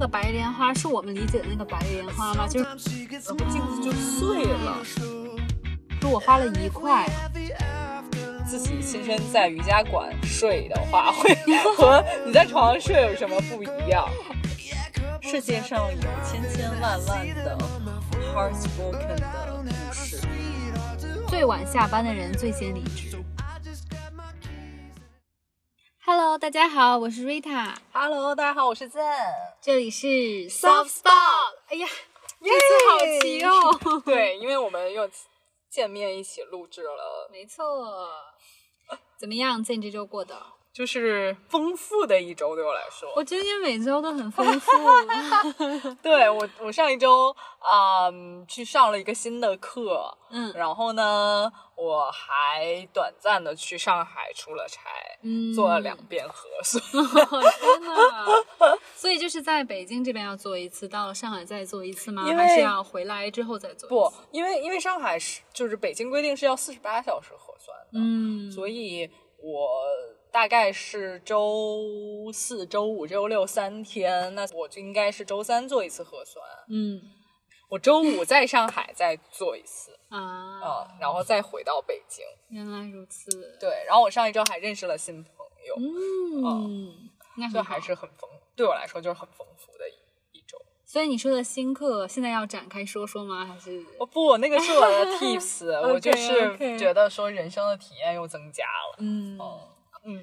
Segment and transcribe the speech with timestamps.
[0.00, 2.48] 个白莲花是我们理解的那个白莲花吗？
[2.48, 4.78] 就是然后镜子就碎了。
[6.00, 7.06] 说我花了一块，
[8.46, 11.36] 自己亲身在瑜伽馆睡的话，会
[11.76, 14.08] 和你在床上睡有什么不一样？
[15.20, 17.58] 世界上有千千万万的
[18.34, 19.28] heartbroken 的
[19.90, 20.18] 故事。
[21.28, 23.09] 最晚下班的人最先离职。
[26.50, 29.00] 大家好，我是 Rita，Hello，大家好，我是 Zen。
[29.60, 30.08] 这里是
[30.50, 31.54] Soft Spot。
[31.68, 31.86] 哎呀，
[32.42, 34.02] 这次好奇哦。
[34.04, 35.08] 对，因为我们又
[35.68, 38.10] 见面一起录制了，没错。
[39.16, 40.42] 怎么样？？Zen 这周过的？
[40.72, 43.12] 就是丰富的一周对我来说。
[43.16, 44.70] 我觉得你每周都很丰富。
[46.00, 54.80] 对我，我上一周啊、嗯去上了一个新的课，嗯然后呢，我还短暂的去上海出了差，
[55.22, 56.80] 嗯，做了两遍核酸。
[56.90, 58.78] 天呐！
[58.94, 62.24] 所以就是在北京这边要做一次，到了上海再做一次吗？
[62.24, 63.88] 还是要回来之后再做一次？
[63.88, 69.10] 不，因为因为上海是就是北京规定是要四十八小时核酸的，嗯，所以
[69.42, 69.68] 我
[70.32, 77.00] 大概是周四周五周六三天，那我就应该是周三做一次核酸，嗯
[77.68, 80.18] 我周五在上海再做一次，啊，
[80.60, 82.24] 啊、然后再回到北京。
[82.48, 83.30] 原来如此。
[83.60, 85.32] 对，然后我上一周还认识了新朋
[85.68, 89.92] 友，嗯，那很就还是很丰，对我来说就是很丰富的一
[90.38, 90.58] 一周。
[90.84, 93.46] 所以你说的新课，现在要展开说说吗？
[93.46, 98.96] 还是哦不，那个是我的 tips，我就是觉得说人生的体验又增加了。
[98.98, 99.60] 嗯嗯，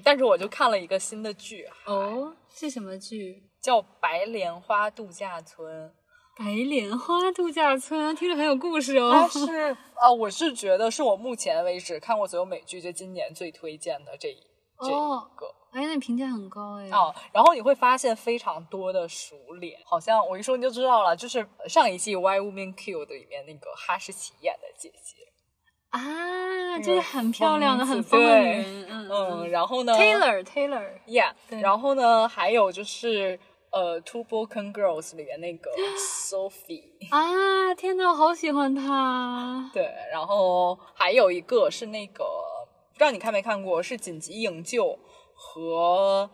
[0.04, 3.44] 但是我就看了一个新的剧，哦，是什么剧？
[3.60, 5.92] 叫《白莲花度假村
[6.36, 9.28] 白莲花度假村，听着很有故事 》，它哦。
[9.28, 14.38] 是啊，我是觉得是我目前为止看过所有美剧，就今年最推荐的这一
[14.80, 15.46] 这一哦个。
[15.72, 16.88] 哎，那评价很高哎。
[16.90, 25.16] 哦，然后你会发现非常多的熟脸，好像我一说你就知道了，就是上一季《Why Women Kill》的里面那个哈士奇演的姐姐，
[25.90, 28.86] 啊，个就是很漂亮的、很疯的对女人。
[28.90, 33.40] 嗯嗯，然后呢 Taylor Taylor，，Yeah，对然后呢，还有就是
[33.70, 39.70] 呃，《Two Broken Girls》里面那个 Sophie，啊，天哪，我好喜欢她。
[39.72, 42.24] 对，然后还有一个是那个
[42.92, 44.84] 不知道你看没看过，是《紧急营救》
[45.34, 46.28] 和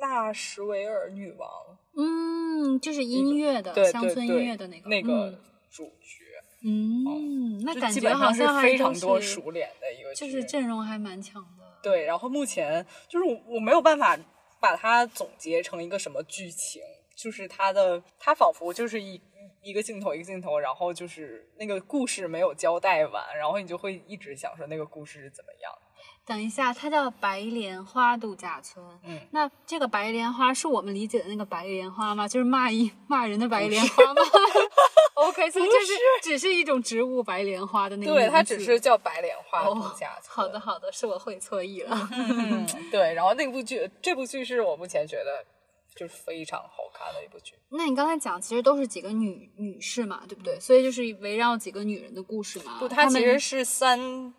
[0.00, 1.50] 纳什维尔女王
[1.96, 5.38] 嗯，就是音乐的，对乡村音乐的那个那个嗯
[5.70, 6.24] 主角。
[6.62, 11.64] 嗯，那感觉好像非常多熟脸的一个，就是阵容还蛮强的。
[11.82, 12.04] 对。
[12.04, 14.18] 然后目前就是我我没有办法
[14.60, 16.82] 把它总结成一个什么剧情，
[17.16, 19.20] 就是它的它仿佛就是一
[19.62, 25.72] 一个镜头一个镜头，然后就是那个故事没有交代完，然后你就会一直想说那个故事是怎么样。
[26.26, 28.84] 等一下，它叫白莲花度假村。
[29.04, 32.28] 嗯，那这个白莲花是我们理解的那个白莲花吗？
[32.28, 34.22] 就是骂一骂人的白莲花吗
[35.20, 35.92] ？OK，所以这是
[36.22, 40.34] 只是一种植物白莲花的那个对，它只是叫白莲花度哦假村。
[40.34, 42.08] 好的，好的，是我会错意了。
[42.12, 43.12] 嗯， 对。
[43.14, 45.44] 然后那部剧，这部剧是我目前觉得
[45.94, 47.54] 就是非常好看的一部剧。
[47.68, 50.58] 那你刚才讲其实都是几个女女士嘛，对不对？
[50.58, 52.78] 所以就是围绕几个女人的故事嘛。
[52.78, 54.34] 不，它她其实是三，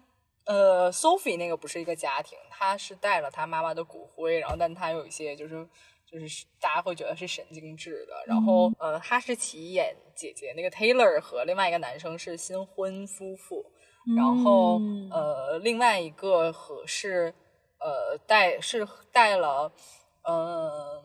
[0.46, 5.68] 呃，Sophie 那个不是一个家庭，她是带了她妈妈的骨灰，然后但她有一些就是
[6.12, 13.66] 就是大家会觉得是神经质的，然后、呃，哈士奇演姐姐那个 Taylor 和另外一个男生是新婚夫妇，
[14.18, 15.10] 然后、嗯。
[15.10, 17.34] 呃，另外一个和是
[17.80, 19.72] 呃带是带了
[20.24, 21.04] 呃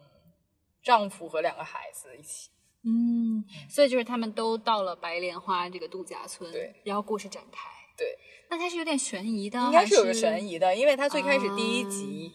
[0.83, 2.51] 丈夫和两个孩子一起。
[2.85, 7.69] 嗯，所以就是他们都到了白莲花这个度假村，对，然后故事展开。
[7.97, 8.17] 对，
[8.49, 11.91] 那它是有点悬疑的，应该是有个悬疑的，因为它最开始第一啊。
[11.91, 12.33] 集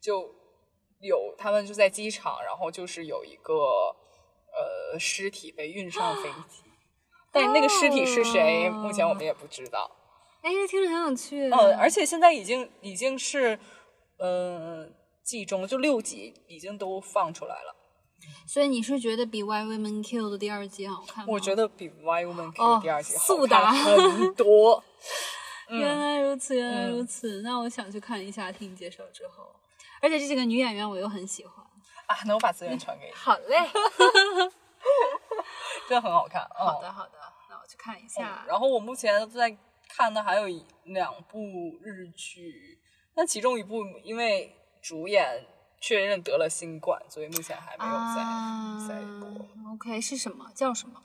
[0.00, 0.34] 就
[1.06, 3.54] 有他们就在机场，然后就是有一个
[4.52, 6.64] 呃尸体被运上飞机，
[7.32, 9.90] 但那个尸体是谁，哦目前我们也不知道。
[10.42, 11.48] 哎，这听着很有趣。
[11.50, 13.58] 嗯，而且现在已经已经是
[14.18, 14.86] 呃
[15.22, 17.74] 季中就六集已经都放出来了，
[18.46, 21.32] 所以你是觉得比《Why Women Kill》的第二季好看吗？
[21.32, 24.82] 我觉得比《Why Women Kill 哦》第二季好速看达很多。
[25.68, 27.42] 嗯原来如此，原来如此。
[27.42, 29.52] 那我想去看一下，听你介绍之后，
[30.00, 31.64] 而且这几个女演员我又很喜欢。
[32.06, 33.68] 啊，那我把资源传给你，好嘞，
[35.88, 36.42] 真的很好看。
[36.42, 37.18] 嗯好的，好的，
[37.50, 38.44] 那我去看一下。
[38.46, 39.56] 然后我目前在
[39.88, 41.38] 看的还有一两部
[41.82, 42.80] 日剧，
[43.14, 45.44] 那其中一部因为主演
[45.80, 49.72] 确认得了新冠，所以目前还没有在、啊在播。
[49.72, 50.48] OK，是什么？
[50.54, 51.02] 叫什么？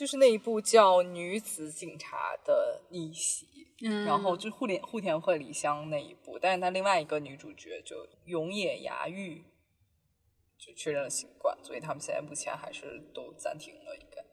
[0.00, 3.44] 就是那一部叫《女子警察的逆袭》，
[3.86, 9.44] 嗯，然后就户田户田惠梨香那一部，但是她另外一个女主角就永野芽郁，
[10.56, 14.24] 就确认了新冠，所以他们现在目前还是都暂停了，应该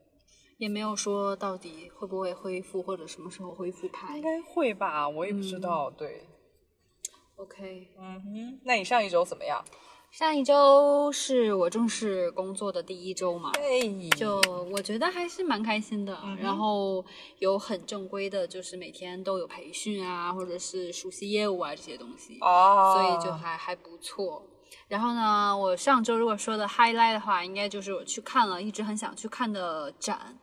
[0.58, 4.24] 也没有说到底会不会恢复或者什么时候恢复拍应。
[4.24, 5.92] 该会吧，我也不知道。
[5.92, 6.26] 对
[7.36, 9.62] ，OK，嗯哼，那你上一周怎么样？
[10.18, 14.42] 上一周是我正式工作的第一周嘛，哎，就
[14.72, 16.18] 我觉得还是蛮开心的。
[16.24, 17.06] 嗯然后
[17.38, 24.42] 有很正规的，就是每天都有培训啊，或者是熟悉业务啊这些东西，哦，所以就还还不错。
[24.88, 30.36] 然后呢，我上周如果说的 highlight 的话，应该就是我去看了一直很想去看的展，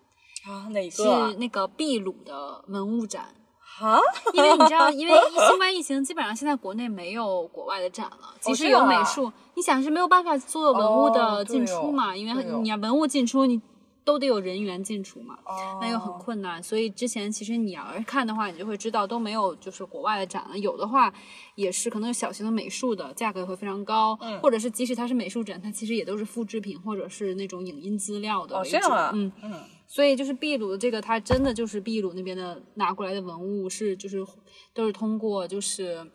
[0.47, 1.35] 啊哪是个啊？
[1.37, 3.35] 那个秘鲁的文物展。
[3.81, 3.99] 啊？
[4.33, 5.15] 因为你知道，因为
[5.49, 13.61] 新冠疫情，基本上现在国内没有国外的展了，即使有美术，你想是没有办法做文物哦的进出嘛，哦因为你要文物进出，你
[14.05, 15.39] 都得有人员进出嘛。
[15.45, 20.59] 哦那又很困难，所以之前其实你要是看的话，你就会知道都没有就是国外的展了。
[20.59, 21.13] 有的话
[21.55, 28.71] 也是可能有小型的美术的，价格也会非常高，嗯或者是即使它是美术展，它其实也都是复制品或者是那种影音资料的哦为主。
[28.73, 29.53] 这样啊，嗯，嗯
[29.87, 34.25] 所以就是秘鲁的这个，它真的就是秘鲁那边的拿过来的文物是就是
[34.73, 36.07] 都是通过就是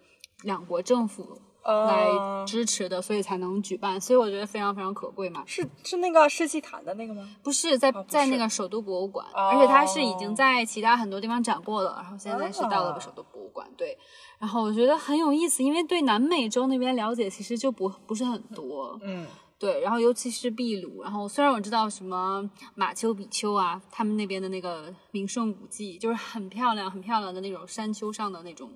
[0.43, 5.43] 两国政府来呃支持的，所以才能举办，所以我觉得非常非常可贵嘛。
[5.45, 7.27] 是是那个世纪坛的那个吗？
[7.43, 13.67] 不是在、在那个首都博物馆，哦而且它是已经在其他很多地方展过了，然后现在是到了啊首都博物馆。
[13.77, 13.97] 对，
[14.39, 18.97] 然后我觉得很有意思，因为对南美洲那边了解其实就不不是很多。
[19.03, 19.27] 嗯
[19.59, 28.71] 对，然后尤其是秘鲁，然后虽然我知道什么马丘比丘啊，他们那边的那个名胜古迹，就是很漂亮、很漂亮的那种山丘上的那种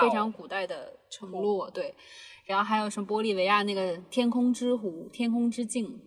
[0.00, 1.92] 非常古代的城落，对。
[2.46, 6.00] 然后还有什么玻利维亚那个天空之湖、天空之镜，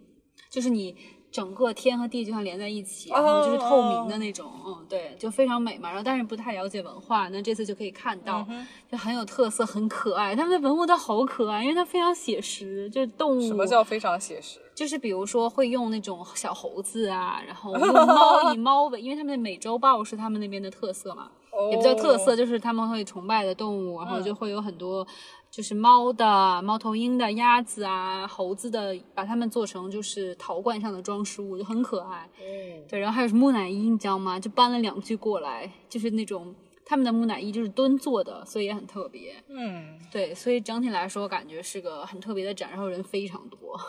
[0.49, 0.95] 就是你
[1.33, 5.89] 整个天和地就像连在一起，然后就是透明的那种，嗯，对，就非常美嘛。
[5.89, 10.35] 然后但是不太了解文化，那这次就可以看到，嗯就很有特色，很可爱。
[10.35, 13.41] 他们的文物都好可爱，因为它非常写实，就是动物。
[13.41, 14.59] 什么叫非常写实？
[14.75, 21.31] 就是比如说会用那种小猴子啊，然后用猫 以猫为，因为他们的美洲豹是他们那边的特色嘛，
[21.71, 25.05] 也不叫特色，就是他们会崇拜的动物，然后就会有很多
[25.53, 32.27] 就是猫的、猫头鹰的、鸭子啊、猴子的，把它们做成就是陶罐上的装饰物，就很可爱。
[32.39, 34.39] 嗯对，然后还有什么木乃伊，你知道吗？
[34.39, 39.35] 就搬了两具过来，就是那种他们的木乃伊就是蹲坐的，所以也很特别。
[39.47, 43.79] 嗯，对，所以整体来说，感觉是个很特别的展，然后人非常多，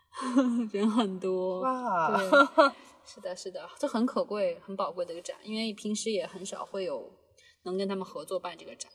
[0.72, 1.60] 人很多。
[1.60, 2.30] 哇，对，
[3.04, 7.12] 是的，是的，这很可贵、很宝贵的一个展，因为平时也很少会有
[7.64, 8.90] 能跟他们合作办这个展。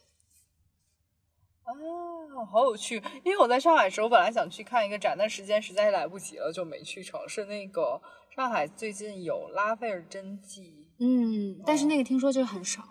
[1.64, 3.02] 啊，好有趣！
[3.24, 7.20] 因为我在上海的时候，本来想去看一个展，但时间实在来不及了，就没去成。
[7.28, 8.02] 是那个
[8.36, 12.84] 上海最近有拉斐尔真迹，嗯，但是那个听说就是很少，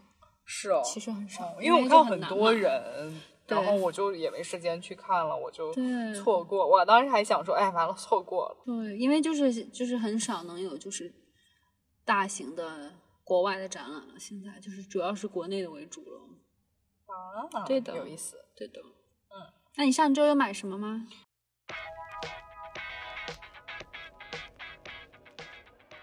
[0.45, 2.53] 是哦，其实很少，因为我就看很多。
[2.53, 5.73] 人，对然后我就也没时间去看了，我就
[6.15, 6.67] 错过。
[6.67, 8.57] 我当时还想说，哎，完了，错过了。
[8.65, 11.13] 对，因为就是就是很少能有就是
[12.05, 12.93] 大型的
[13.25, 16.21] 国外的展览了，现在就是主要是国内的为主了。
[17.53, 18.37] 啊，对的有意思。
[18.61, 19.41] 对的，嗯，
[19.79, 21.07] 那你上周有买什么吗？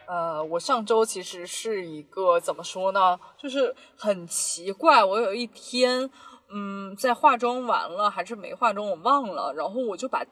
[0.07, 5.03] 呃，我上周其实是一个怎么说呢，就是很奇怪。
[5.05, 6.09] 我有一天，
[6.51, 10.25] 嗯，在化妆完了还是没化妆，我忘了，然后我就把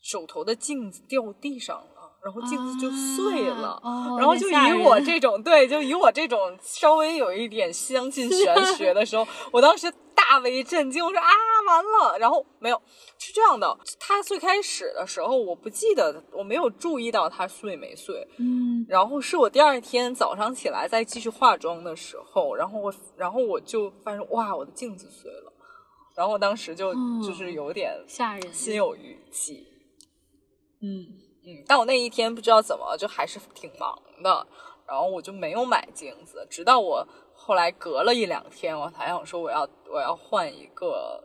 [0.00, 3.78] 手头的镜子掉地上了，然后镜子就碎了。
[3.82, 9.92] 啊哦然后就以我这种对，就以我这种稍微有一点相信玄 学的时候，我当时
[10.32, 11.26] 大为震惊，我说啊
[11.66, 12.82] 完了，然后没有
[13.18, 25.52] 是这样的，他最开始的时候我不记得，我没有注意到他碎没碎，嗯，然后是我第二天早上起来再继续化妆的时候，然后我然后我就发现哇我的镜子碎了，
[26.16, 27.20] 然后我当时就、嗯。
[27.22, 28.54] 就是有点吓人。
[28.54, 29.66] 心有余悸。
[30.80, 31.04] 嗯，
[31.44, 34.46] 嗯，但我那一天不知道怎么就还是挺忙的，
[34.86, 37.06] 然后我就没有买镜子，直到我
[37.44, 41.22] 后来隔了一两天，我才想说我要我要换一个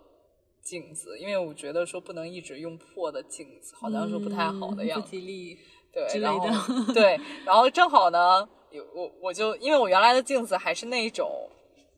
[0.64, 5.12] 镜子，因为我觉得说不能一直用破的镜子，好像说不太好的样嗯不子。
[5.12, 5.58] 吉利。
[5.94, 11.50] 对，之然类的后 对，然后正好呢，有我我就因为我原来的镜子还是那种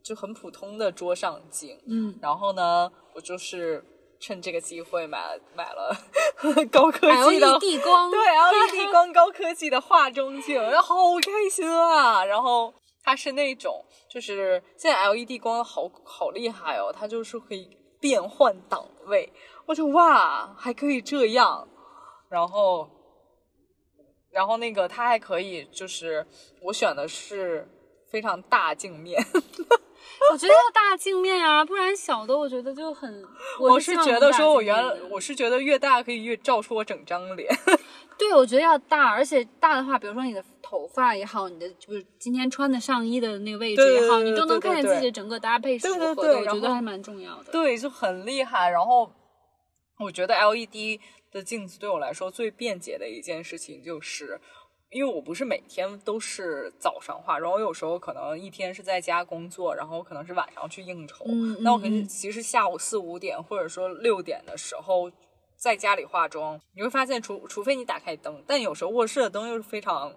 [0.04, 3.84] 就很普通的桌上镜，嗯，然后呢，我就是
[4.20, 5.94] 趁这个机会买了买了
[6.72, 12.24] 高科技的 LED 光，对 LED 光高科技的化妆镜，然后好开心啊！
[12.24, 12.74] 然后
[13.10, 19.34] 它是那种，就是现在 LED 光好好厉害哦，它就是可以变换档位。
[19.66, 21.68] 我就哇，还可以这样，
[22.30, 22.88] 然后，
[24.30, 26.24] 然后那个它还可以，就是
[26.62, 27.68] 我选的是
[28.12, 29.20] 非常大镜面，
[30.32, 33.26] 我觉得要大镜面啊，不然小的我觉得就很。
[33.60, 37.52] 我是是觉得说，我原来来我是觉得越大可以越照出我整张脸。
[38.20, 47.52] 对，我觉得要大，而且大的话，比如说你的头发也好，你的就是今天穿的上衣的那个位置也好，你都能看见自己的整个搭配是否对合的，我觉得还蛮重要的。
[47.52, 48.70] 对，就很厉害。
[48.70, 49.12] 然后
[49.98, 51.00] 我觉得 LED
[51.32, 54.40] 的镜子对我来说最便捷的一件事情，就是
[54.92, 61.26] 因为我不是每天都是早上化妆，我有时候可能一天是在家工作，然后可能是晚上去应酬。
[61.28, 65.12] 嗯那我可能其实下午四五点或者说六点的时候。
[65.62, 70.16] 在家里化妆，你会发现除除非你打开灯，但有时候卧室的灯又是非常，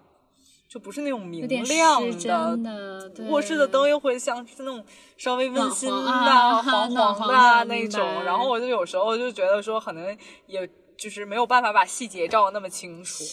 [0.67, 4.83] 就不是那种明亮的，卧室的灯又会像是那种
[5.17, 10.17] 稍微温馨的、暖黄啊黄的那种，然后我就有时候就觉得说，可能
[10.47, 10.67] 也
[10.97, 13.23] 就是没有办法把细节照的那么清楚。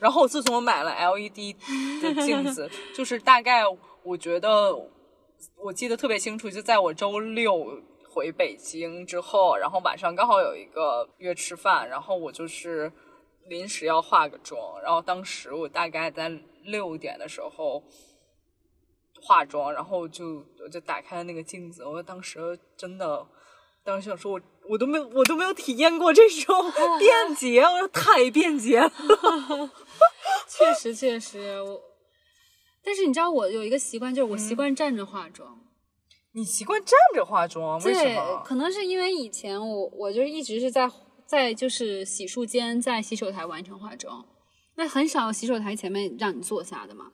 [0.00, 1.54] 然后自从我买了 LED
[2.02, 3.62] 的镜子， 就是大概
[4.02, 4.74] 我觉得
[5.62, 7.80] 我记得特别清楚，就在我周六
[8.10, 12.90] 回北京之后，然后晚上刚好有一个约吃饭，然后我就是
[13.46, 16.32] 临时要化个妆，然后当时我大概在
[16.64, 17.82] 六点的时候
[19.22, 23.26] 化妆，然后就我就打开了那个镜子，我当时真的。
[23.84, 28.92] 当时想说我，我都没有，我都没有体验过这种 便捷，我说太便捷了。
[30.46, 31.80] 确实确实我。
[32.84, 35.58] 但是你知道我有一个习惯，就是我习惯站着化妆。
[36.32, 38.42] 你习惯站着化妆，为什，么？
[38.44, 40.90] 可能是因为以前我我就一直是在
[41.24, 44.26] 在就是洗漱间在洗手台完成化妆，
[44.78, 47.10] 那很少洗手台前面让你坐下的嘛，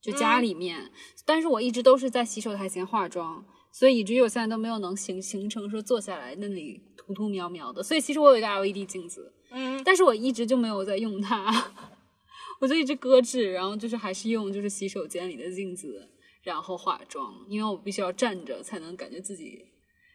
[0.00, 0.92] 就家里面。
[1.24, 7.82] 但是我一直都是在洗手台前化妆，所以以至于我现在都没有能形形成说坐下来那里涂涂描描的。
[7.82, 11.72] 所以其实我有一个 LED 镜子，嗯，但是我一直就没有在用它，
[12.60, 16.08] 我就一直搁置，然后就是还是用就是洗手间里的镜子，
[16.44, 19.66] 然后化妆，因为我必须要站着才能感觉自己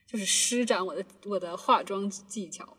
[0.08, 2.78] 就是施展我的我的化妆技巧。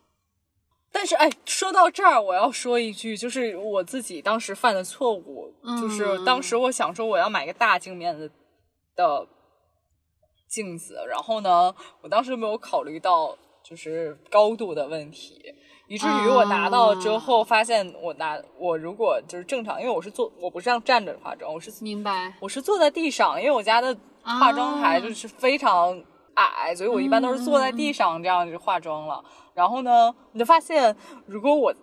[0.95, 8.29] 但是哎，说到这儿，我要说一句，就是我自己当时犯的错误，嗯就是当时我想说我要买个大镜面的
[8.95, 9.27] 的
[10.47, 15.41] 镜子，然后呢，我当时没有考虑到就是高度的问题。
[15.87, 22.33] 以至于我拿到之后，发现我拿我如果就是正常，因为我是坐，我不是这样站着化妆，我是明白？
[22.39, 26.01] 我是坐在地上，因为我家的化妆台就是非常
[26.35, 29.23] 矮，所以我一般都是坐在地上这样就化妆了。
[29.53, 31.73] 然后呢，你就发现，如果我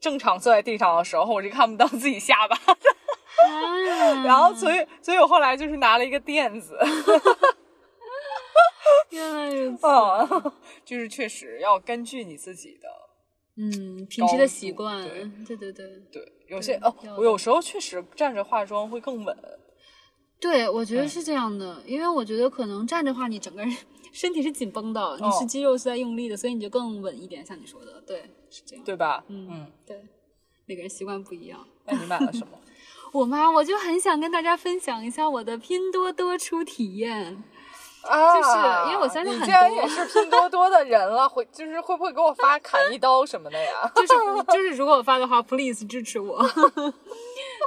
[0.00, 2.72] 正常坐在地上的时候，我是看不到自己下巴的。
[2.72, 6.78] 啊 然后，所以，所以我后来就是拿了一个垫子，
[9.10, 9.86] 原来如此。
[9.86, 10.52] 嗯，
[10.84, 12.88] 就是确实要根据你自己的。
[13.56, 15.02] 嗯，平时的习惯，
[15.46, 19.36] 对对对对，有些哦，我有时候确实站着化妆会更稳。
[20.44, 23.76] 对，我觉得嗯是这样的，因为我觉得可能站着的话，你整个人
[24.12, 27.44] 身体是紧绷的，你是哦肌肉是在用力的，所以你就更稳一点。
[27.46, 28.84] 像你说的，对，是这样。
[28.84, 29.24] 对吧？
[29.28, 30.04] 嗯嗯，对，
[30.66, 31.66] 每个人习惯不一样。
[31.86, 32.58] 那你买了什么？
[33.12, 37.42] 我妈，我就很想跟大家分享一下我的拼多多初体验。
[38.06, 43.90] 啊就是因为我相信很你既然多也是拼多多的人了，会就是会不会给我发砍一刀什么的呀？
[43.96, 44.08] 就 是
[44.52, 46.38] 就是，如果我发的话，please 支持我。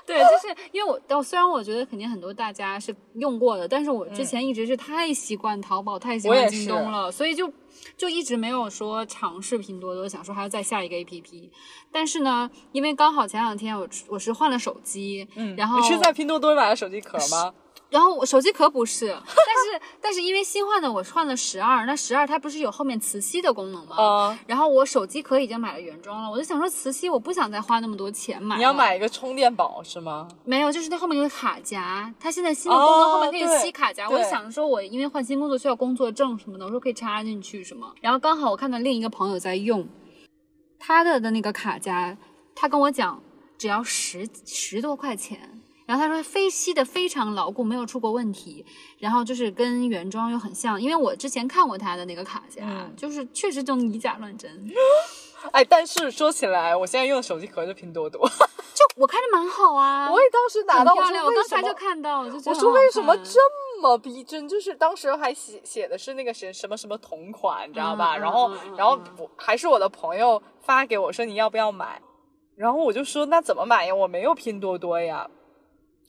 [0.07, 7.51] 对，就是因为我，但虽然我觉得肯定很多大家是用过的，但是我之前一直是太习惯淘宝，太习惯京东了，所以就
[7.97, 11.49] 就一直没有说尝试拼多多，想说还要再下一个 APP。
[11.91, 17.53] 但是呢，因为刚好前两天我我是换了手机，嗯，然后你是在拼多多买的手机壳吗？
[17.89, 23.95] 然后我手机壳不是， 但是但是因为新换的我换了十二，那十二它不是有后面磁吸的功能吗？
[23.95, 28.57] 啊，然后我手机壳已经买了原装了，我就想说磁吸我不想再花那么多钱买。
[28.57, 30.27] 你要买一个充电宝是吗？
[30.43, 34.07] 没有，就是它后面有个卡夹，它现在新的功能哦后面可以吸卡夹。
[34.07, 37.93] 对我就想说，我因为换新工作需要工作证什么的，我说可以插进去什么。
[38.01, 39.87] 然后刚好我看到另一个朋友在用
[40.77, 42.17] 他的的那个卡夹，
[42.53, 43.21] 他跟我讲
[43.57, 45.61] 只要十十多块钱。
[45.87, 48.63] 然后他说非吸的非常牢固，没有出过问题。
[48.99, 54.69] 然后就是跟原装又很像，因为我之前看过他的那个卡夹，嗯就是确实就以假乱真。
[55.51, 58.27] 哎，但是说起来，我现在用的手机壳是拼多多。
[58.77, 61.25] 就我看着蛮好啊，我也当时拿到，我很漂亮。
[61.25, 61.73] 我刚才就？
[61.73, 63.39] 看到，我说为什么这
[63.81, 64.47] 么逼真？
[64.47, 68.17] 就是当时还写写的是那个谁什么什么同款，你知道吧？
[68.17, 72.01] 然后然后嗯我还是我的朋友发给我说你要不要买，
[72.55, 73.95] 然后我就说那怎么买呀？
[73.95, 75.29] 我没有拼多多呀。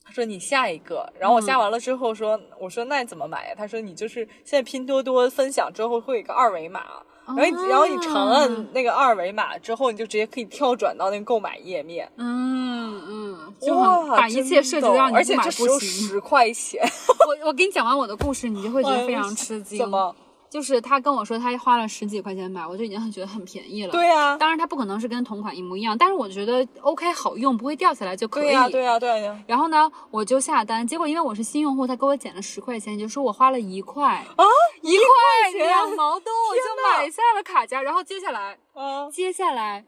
[0.08, 3.54] 他说你下一个，然后我嗯下完了之后说，我说那怎么买呀？
[3.54, 6.80] 他说你就是现在拼多多分享之后会有一个二维码，
[7.26, 12.10] 然后你然后你长按那个二维码之后，你就直接可以跳转到那个购买页面。
[12.16, 15.78] 嗯嗯，哇，把一切设计真的而让你不买且这只有。
[15.78, 16.82] 十块钱，
[17.28, 19.78] 我我给你讲完我的故事，你就会觉得非常吃惊。
[19.78, 20.16] 怎么？
[20.50, 23.92] 就是他跟我说他花了十几块钱买，我就已经很觉得很便宜了。
[23.92, 28.48] 对呀、当然他不可能是跟同款一模一样，但是我觉得 OK 好用，不会掉下来就可以。
[28.48, 34.44] 对呀、对呀、对呀、然后呢，我就下单，结果因为我是新用户，他给我减了十块钱，也就说我花了一块啊，
[34.80, 37.82] 一块钱两毛多，我就买下了卡夹。
[37.82, 39.84] 然后接下来，啊，接下来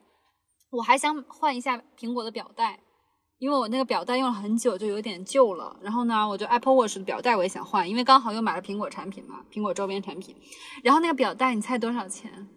[0.70, 2.80] 我还想换一下苹果的表带，
[3.40, 5.74] 因为我那个表带用了很久，就有点旧了。
[5.80, 10.36] 然后呢，我就 Apple Watch 的表带我也想换，因为刚好又买了苹果产品嘛，苹果周边产品。
[10.84, 12.48] 然后那个表带，你猜多少钱？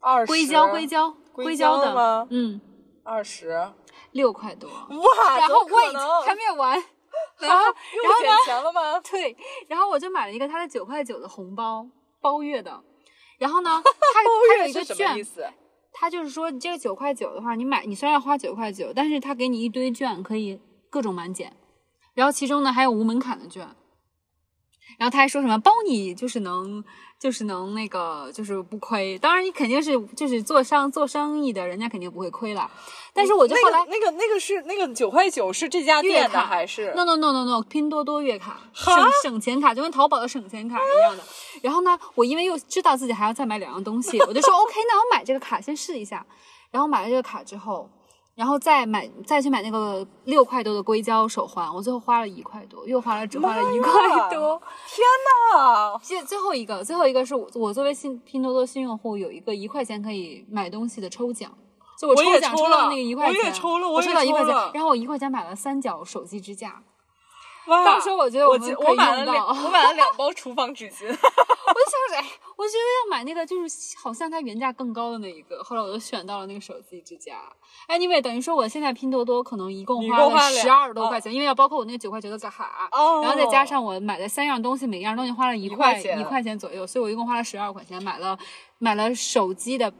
[0.00, 2.58] 二十硅胶，硅胶，硅硅胶的吗嗯，
[3.04, 3.70] 二十，
[4.12, 4.70] 六块多。
[4.70, 6.72] 哇， 然后怎么可 wait 还没有完，
[7.38, 7.66] 然后
[8.02, 8.98] 又然后减钱了吗？
[9.00, 9.36] 对，
[9.68, 11.86] 然后我就买了一个它的九块九的红包
[12.18, 12.82] 包月的，
[13.36, 15.22] 然后呢，它它有一个券
[15.92, 21.52] 他，就是说你这个九块九的话，你买你虽然要花九块九，但是他给你一堆券，可以各种满减，
[22.14, 23.68] 然后其中呢还有无门槛的券，
[24.98, 26.84] 然后他还说什么包你就是能
[27.18, 32.70] 就是能那个就是不亏，当然你肯定是就是做商做生意的，人家肯定不会亏啦。
[33.12, 41.22] 但是我就后来、那个、那个那个是那个九块九是这家店的还是？no no no no no，拼多多月卡省省钱卡，就跟淘宝的省钱卡一样的。
[41.60, 46.24] 然后呢，我因为又知道自己还要再买两样东西，我就说 OK，那我买这个卡先试一下。
[46.70, 47.90] 然后买了这个卡之后，
[48.34, 53.92] 然后再买再去买那个六块多的硅胶手环，我最后花了一块多，又花了只花了一块
[54.30, 54.60] 多。
[54.88, 55.04] 天
[55.54, 55.98] 哪！
[56.02, 61.52] 最最后一个，最后一个是我我作为新拼多多新用户有一个一块钱可以买东西的抽奖。
[61.98, 66.82] 就我我也奖抽了到那个一块我钱，也抽了我抽到一块钱，然后我一块钱买了三角手机支架，
[67.66, 67.84] 哇！
[67.84, 71.06] 到时候我觉得我我买了两，我买了两包厨房纸巾。
[71.08, 72.24] 我就想着，哎，
[72.56, 75.62] 我觉得要买那个，就是好像它原价更高的那一个。
[75.62, 77.38] 后来我就选到了那个手机支架。
[77.88, 88.36] Anyway，等于说我现在拼多多可能一共花了十二多块钱，因为要包括我那个九块九的卡，哦然后再加上我买的三样东西，每样东西花了一块一块钱左右，所以我一共花了十二块钱买了
[88.78, 89.92] 买了手机的。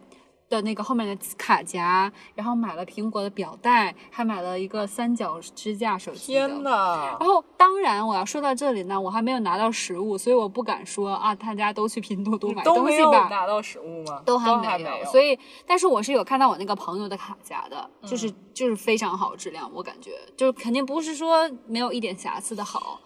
[0.51, 6.49] 的那个后面的卡夹，然后买了苹果的表带，还买了一个三角支架手机的。
[6.49, 7.17] 天哪！
[7.19, 13.29] 然后，当然我要说到这里呢，我还没有拿到实物，所以我不敢说啊，大家都去拼多多买都没有东西吧。
[13.31, 14.21] 拿到实物吗？
[14.27, 23.01] 都还还没有，所以，但是我是有看到我那个朋友的卡夹的，就是嗯就是非常好质量，我感觉就是肯定不是说没有一点瑕疵的好，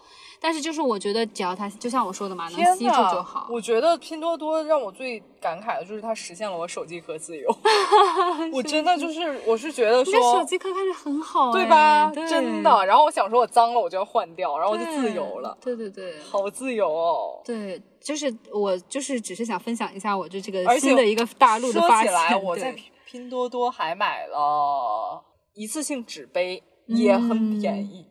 [0.45, 3.47] 但是就是我觉得只要它就像我说的嘛，能吸住就好。
[3.49, 7.49] 我觉得拼多多让我最感慨的就是它实现了我手机壳自由。
[8.53, 12.11] 我真的就是，我是觉得你的手，机壳看着很好、哎对吧？
[12.13, 12.85] 对真的。
[12.85, 16.19] 然后我想说，我脏了我就要换掉，然后我就自由了，对对对。
[16.21, 17.41] 好自由哦。
[17.43, 22.13] 对，就是我就是只是想分享一下我就这个新的一个大陆的发现。
[22.13, 25.23] 说起来，我在拼拼多多还买了
[25.55, 28.05] 一次性纸杯，也很便宜。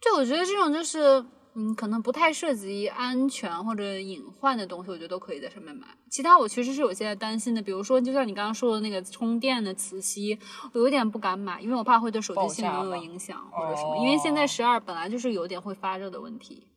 [0.00, 1.24] 对我觉得这种就是，
[1.58, 5.88] 嗯，可能不太涉及安全或者隐患的东西，我觉得都可以在上面买。
[6.08, 10.38] 其他我其实是有些担心的，比如说，就像你刚刚说的那个充电的磁吸，
[10.72, 13.96] 我有点不敢买，因为我怕会对手机性能有影响或者什么。
[13.96, 16.67] 哦因为现在十二本来就是有点会发热的问题。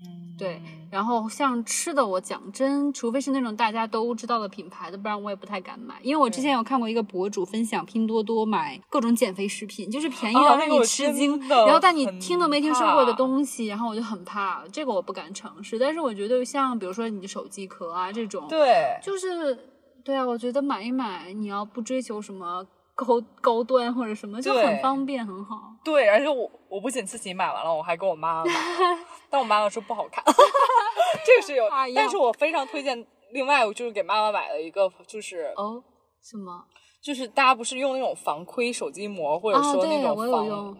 [0.00, 5.96] 嗯，对，然后像吃的，我讲真，除非是那种大家都知道的品牌的，不然我也不太敢买。
[6.02, 15.76] 因为我之前有看过一个博主分享拼多多买各种减肥食品，就是便宜啊到让你吃惊，的然后但你听都没听说过的东西，然后我就很怕，这个我不敢尝试。
[15.78, 19.58] 但是我觉得像比如说你的手机壳啊这种，对，就是
[20.04, 25.74] 对啊，我觉得买一买，你要不追求什么高高端或者什么，就很方便很好。
[25.82, 28.44] 对，而且我我不仅自己买完了，我还给我妈
[29.30, 30.22] 但我妈妈说不好看，
[31.24, 33.06] 这个是有但是我非常推荐。
[33.32, 35.82] 另外，我就是给妈妈买了一个，就是哦，
[36.22, 36.64] 什么？
[37.02, 40.76] 就是大家不是用那种防窥手机膜，或者说那种防。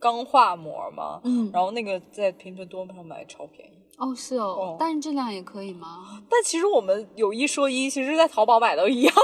[0.00, 1.20] 钢化膜吗？
[1.24, 3.72] 嗯，然后那个在拼多多上买超便宜。
[3.98, 6.22] 哦，是哦，哦但是质量也可以吗？
[6.30, 9.14] 但其实我们有一说一，其实在淘宝买都一样。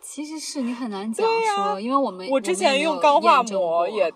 [0.00, 4.14] 其实是你很难讲说，因为我们我之前用钢化膜也也，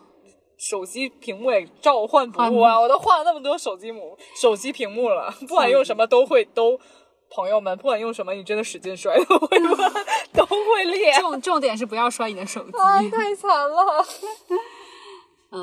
[0.62, 2.79] 手机屏幕也照换不误啊！
[2.81, 6.79] 我都换了那么多手机膜、手机屏幕了， 不管用什么都会都。
[7.35, 9.59] 朋友们，不管用什么，你真的使劲摔都会，
[10.35, 11.11] 都会裂。
[11.14, 12.77] 重重点是不要摔你的手机。
[12.77, 14.05] 啊，太惨了。
[15.51, 15.61] 嗯，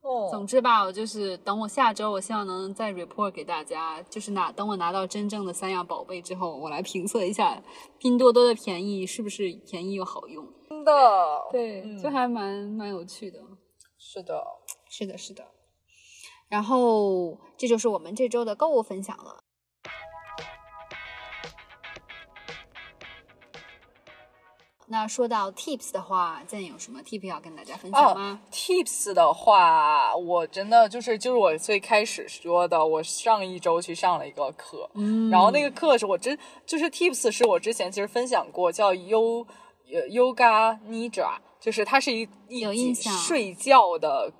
[0.00, 7.62] 哦总之吧，我就是等我下周，我希望能再 report 给大家，就是拿等我拿到真正的三样宝贝之后，我来评测一下
[7.98, 10.42] 拼多多的便宜是不是便宜又好用。
[10.70, 10.92] 真的，
[11.52, 13.38] 对，嗯就还蛮蛮有趣的。
[14.14, 14.44] 是的。
[14.88, 15.44] 是的，是的。
[16.46, 19.42] 然后这就是我们这周的购物分享了。
[24.86, 39.46] 那说到 tips 的话，建有什么 tip 要跟大家分享吗、Tips 的话，我真的就是就是我最开始说的，我上一周去上了一个课，嗯然后那个课是我真就是 Tips 是我之前其实分享过，叫呃
[39.88, 44.32] Yoga Nidra，就是它是一一睡觉的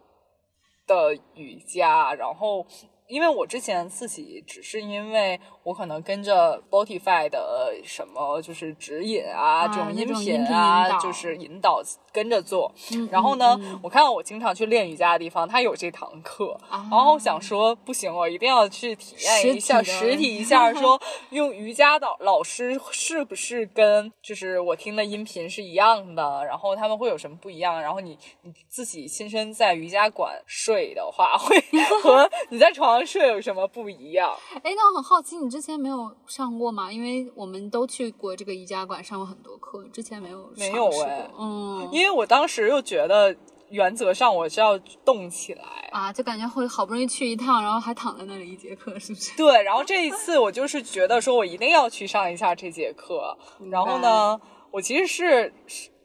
[0.87, 2.67] 的瑜伽，然后。
[3.09, 12.73] 因为我之前自己只是因为我可能跟着 Spotify 的什么就是指引啊，啊这种音频啊，就是引导跟着做。
[12.93, 27.81] 嗯然后呢，我看到我经常去练瑜伽的地方，它有这堂课，啊然后我想说不行，我一定要去体验一下实体实体一下， 说用瑜伽导老师是不是跟就是我听的音频是一样的，然后他们会有什么不一样？
[27.81, 31.59] 然后你你自己亲身在瑜伽馆睡的话，会
[32.03, 34.33] 和你在床上睡有什么不一样？
[34.63, 36.91] 哎，那我很好奇，你之前没有上过吗？
[36.93, 43.35] 因为我们都去过这个瑜伽馆上过很多课，之前没有没有哎过嗯，因为我当时又觉得
[43.71, 45.63] 原则上我是要动起来。
[45.91, 49.37] 啊，就感觉会好不容易去一趟，然后还躺在那里一节课，是不是？
[49.37, 53.37] 对，然后这一次我就是觉得说我一定要去上一下这节课，
[53.71, 54.41] 然后呢，
[54.73, 55.55] 我其实是，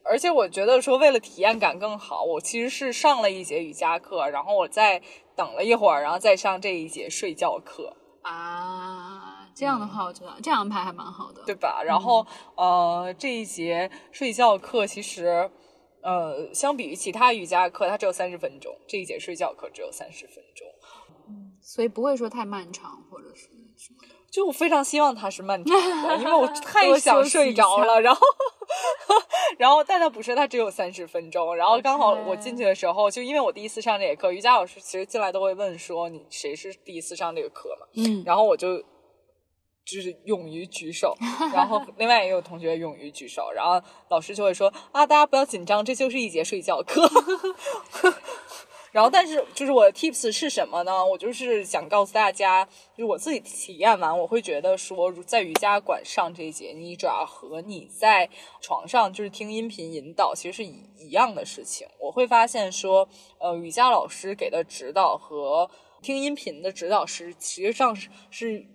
[0.03, 5.01] 而且我觉得说为了体验感更好，我其实是上了一节瑜伽课，然后我再
[5.39, 11.41] 等了一会儿，然后再上这一节睡觉课，啊，这样的话，我觉得这样安排还蛮好的。
[11.45, 11.81] 对吧？
[11.81, 15.49] 然后、呃，这一节睡觉课其实。
[16.01, 20.65] 呃，相比于其他瑜伽课，它只有三十分钟，这一节睡觉课只有三十分钟。
[21.61, 24.15] 所以不会说太漫长，或者是什么的。
[24.31, 25.75] 就我非常希望它是漫长
[26.07, 27.99] 的，因为我 太想睡着了。
[27.99, 28.21] 然后，
[29.57, 31.55] 然后，但它不是，它只有三十分钟。
[31.55, 37.87] 然后刚好我进去的时候，就因为我第一次上这节课，瑜伽老师其实进来都会问说你谁是第一次上这个课嘛。
[37.95, 41.15] 嗯，然后我就就是勇于举手，
[41.51, 47.09] 然后 另外也有同学勇于举手，然后老师就会说啊，大家不要紧张，这就是一节睡觉课。
[48.91, 51.05] 然后，但是就是我的 tips 是什么呢？
[51.05, 58.29] 我就是想告诉大家，就是我自己体验完，我会觉得说，在瑜伽馆上这节 Nidra 和你在
[58.61, 61.87] 床上就是听音频引导，其实是一一样的事情。
[61.99, 63.07] 我会发现说，
[63.39, 65.69] 呃，瑜伽老师给的指导和
[66.01, 68.65] 听音频的指导师，实上是是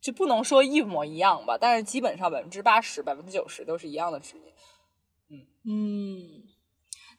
[0.00, 4.42] 就不能说一模一样吧，但是基本上百分之八十、百分之九十都是一样的指引。
[5.70, 6.42] 嗯，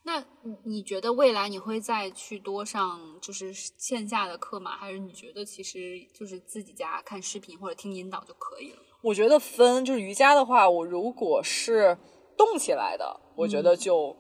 [0.04, 4.78] 那你你觉得未来你会再去多上就是线下的课吗？
[4.78, 8.80] 还是你觉得其实就是自己家看视频或者听引导就可以了？
[9.04, 11.98] 我觉得分就是瑜伽的话，我如果是
[12.38, 14.16] 动起来的，我觉得就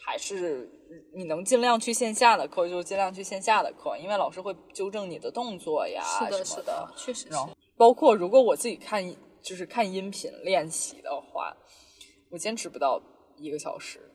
[0.00, 0.70] 还是
[1.14, 7.44] 你能尽量去线下的课就尽量去线下的课，因为老师会纠正你的动作呀是的，是的，确实是然。
[7.44, 9.04] 后包括如果我自己看
[9.42, 11.54] 就是看音频练习的话，
[12.30, 13.02] 我坚持不到
[13.36, 14.12] 一个小时。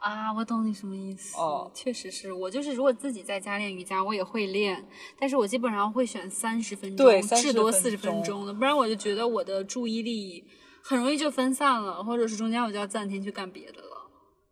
[0.00, 1.36] 啊，我懂你什么意思。
[1.38, 10.44] 哦确实是我就是如果自己在家练瑜伽，我也会练，但是我基本上会选三十分钟，对30分至多四十分钟钟的，不然我就觉得我的注意力
[10.82, 13.88] 很容易就分散了，或者是中间我就要暂停去干别的了。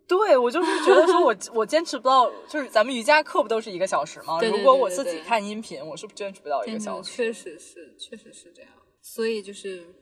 [0.07, 4.39] 对，我就是觉得说我 我坚持不到，就是咱们瑜伽课不都是一个小时吗？
[4.41, 7.11] 对对如果我自己看音频，我是坚持不到一个小时。
[7.15, 8.71] 确实是，确实是这样。
[9.03, 9.95] 所以就是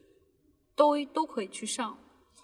[0.75, 1.97] 都都可以去上，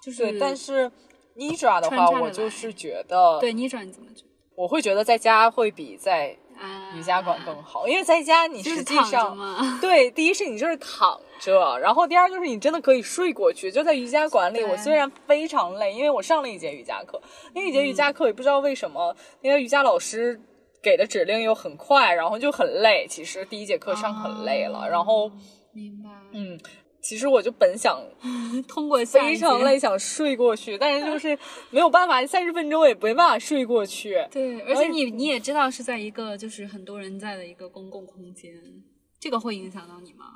[0.03, 0.91] 就是对，但是
[1.37, 4.29] Nidra 的话，我就是觉得，对你转你怎么觉得？
[4.55, 9.37] 我会觉得在家会比在啊，瑜伽馆更好，因为在家你实际上。
[9.81, 13.73] 对，第一是你就是躺着，然后第二就是你真的可以睡过去。
[13.73, 17.21] 就在瑜伽馆里，我虽然非常累，因为我上了一节瑜伽课，
[17.55, 20.38] 那一节瑜嗯伽课也不知道为什么，那个瑜伽老师
[20.83, 23.07] 给的指令又很快，然后就很累。
[23.09, 25.31] 其实第一节课上很累了，哦然后
[25.73, 26.11] 明白。
[26.33, 26.61] 嗯，
[27.03, 28.01] 其实我就本想
[28.69, 31.37] 通过非常累，想睡过去，但是就是
[31.71, 34.25] 没有办法，三十分钟也没办法睡过去。
[34.31, 38.55] 对，而且你你也知道是在一个就是很多人在的一个公共空间，
[39.19, 40.27] 这个会影响到你吗？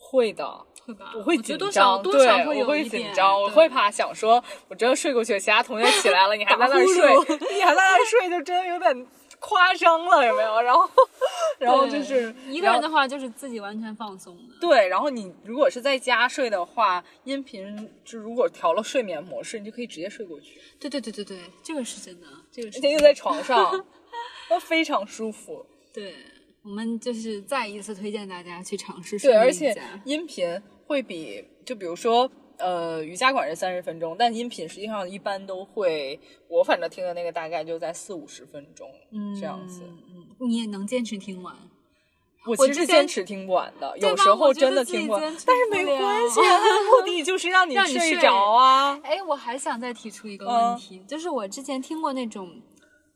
[0.00, 0.46] 会的，
[0.86, 1.12] 会吧？
[1.16, 9.06] 我会紧张，少多少对，我会紧张，我会怕想说，我真的睡过去，其他同学起来了，你还在那儿 睡，你还在那儿睡，就真的有点
[9.40, 10.60] 夸张了，有没有？
[10.62, 10.90] 然后，
[11.58, 14.54] 然后就是一个人的话，就是自己完全放松的。
[14.60, 23.84] 对，然后你如果是在家睡的话，音频就如果调了睡眠模式，你就可以直接睡过去，对对对对对，这个是真的，这个是而且又在床上，
[24.50, 25.64] 那 非常舒服。
[25.92, 26.14] 对。
[26.64, 29.74] 我们就是再一次推荐大家去尝试对，睡而且
[30.04, 32.30] 音频会比就比如说。
[32.58, 36.18] 呃，瑜伽馆是三十分钟，但音频实际上一般都会，
[36.48, 39.82] 我反正听的那个大概就在四五十分钟，嗯这样子。
[39.84, 41.54] 嗯，你也能坚持听完。
[42.46, 46.58] 我其实坚持听不完的，有时候真的听不完但是没关系啊，
[46.90, 48.98] 目的就是让你睡着啊。
[49.02, 52.48] 哎，我还想再提出一个问嗯题，就是我之前听过那种，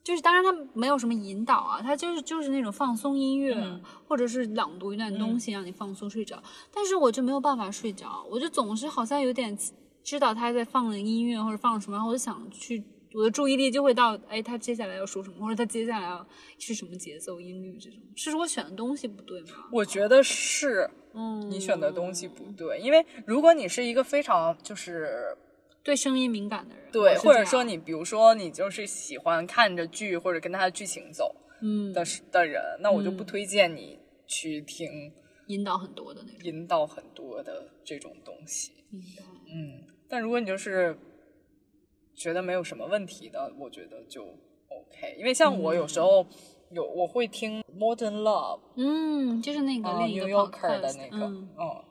[0.02, 9.56] 就是当然他没有什么引导啊，他就是就是那种放松音乐，嗯或者是朗读一段东西让你放松睡着，但是我就没有办法睡着，我就总是好像有点
[10.02, 12.82] 知道他在放的音乐或者放什么，然后我就想去。
[13.14, 16.26] 我的注意力就会到，哎，他接下来要说什么，或者他接下来要
[16.58, 19.48] 是什么节奏、音律这种，是我选的东西不对吗？
[19.70, 25.36] 我觉得是嗯，你选的东西不对，因为如果你是一个非常就是
[25.84, 35.12] 对声音敏感的人，对，或者说你比如说你就是喜欢看着剧或者跟它的剧情走嗯的的人，那我就不嗯推荐你去听
[35.48, 38.72] 引导很多的那种，引导很多的这种东西。
[38.92, 40.96] 嗯，但如果你就是
[42.14, 45.16] 觉得没有什么问题的，我觉得就 OK。
[45.18, 46.24] 因为像我有时候
[46.70, 51.84] 有我会听 Modern Love，嗯，就是那个 Yorker 的那个，嗯嗯，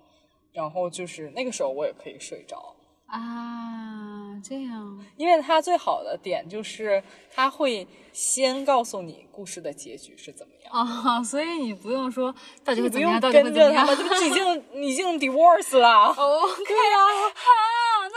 [0.54, 2.76] 然后就是那个时候我也可以睡着。
[3.12, 13.86] 啊，这样，因为它最好的点就是它会先告诉你故事的结局是怎么样，啊，所以你不用说到底你不用会怎么样，到底会跟怎么样。
[13.86, 16.08] 着他们，这不已经已经 divorce 了。
[16.18, 17.04] 哦，对啊，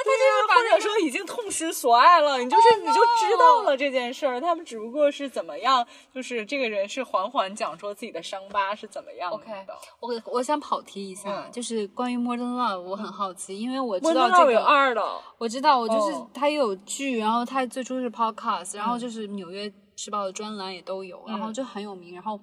[0.04, 4.40] 他就是把或者说已经痛失所爱了，你就是你就知道了这件事儿。
[4.40, 9.36] 他们只不过是怎么样，就是这个人是缓缓讲说自己的伤疤是怎么样的。
[9.36, 9.52] OK
[10.00, 15.02] 我我想跑题一下，嗯就是关于 Modern Love，我很好奇，因为我知道这个有二的，
[15.38, 22.14] 我知道，我就是哦它也有剧，然后它最初是 podcast，然后就是纽约时报的专栏也都有，然后嗯就很有名。
[22.14, 22.38] 然后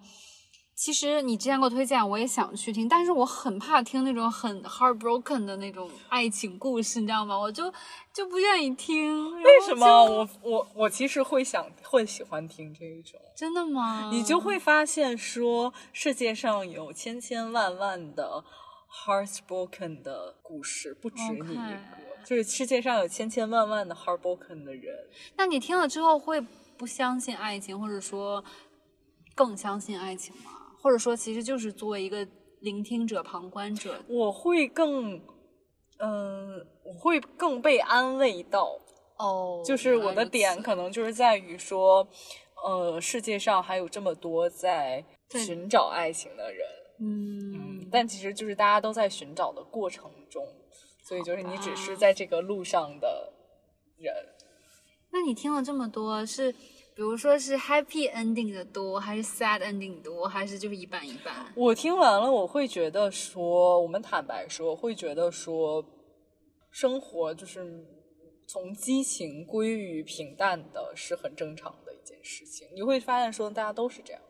[0.82, 7.38] 其实你之前给我推荐，我也想去听，但是我很怕听那种很 heartbroken 的那种爱情故事，你知道吗？
[7.38, 7.72] 我就
[8.12, 9.32] 就不愿意听。
[9.44, 9.86] 为什么？
[9.86, 13.22] 我我我其实会想会喜欢听这一种。
[13.36, 14.10] 真的吗？
[14.12, 18.44] 你就会发现说，世界上有千千万万的
[19.06, 21.78] heartbroken 的故事，不止你一个。
[22.26, 24.96] 就是世界上有千千万万的 heartbroken 的人，
[25.38, 26.42] 那你听了之后会
[26.76, 28.44] 不相信爱情，或者说
[29.36, 30.51] 更相信爱情吗？
[30.82, 32.28] 或者说，其实就是作为一个
[32.62, 35.22] 聆听者、旁观者，我会更，
[36.00, 38.80] 嗯、我会更被安慰到。
[39.18, 42.08] 哦，就是我的点可能就是在于说，
[42.66, 46.68] 呃，世界上还有这么多在寻找爱情的人，
[47.00, 50.44] 嗯，但其实就是大家都在寻找的过程中，
[51.04, 53.32] 所以就是你只是啊在这个路上的
[53.98, 54.12] 人。
[55.12, 56.56] 那你听了这么多，是
[57.02, 61.52] 比如说是 happy ending 的多，还是 sad ending 多，还是就是一半一半？
[61.56, 65.84] 我听完了，我会觉得说，我们坦白说，会觉得说，
[66.70, 67.84] 生活就是
[68.48, 72.68] 从激情归于平淡的，是很正常的一件事情。
[72.76, 74.22] 你会发现说，大家都是这样。